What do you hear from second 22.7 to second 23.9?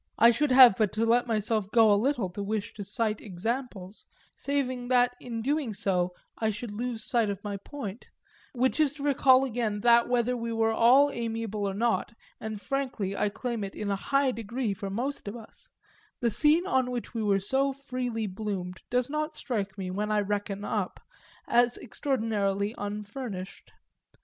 unfurnished.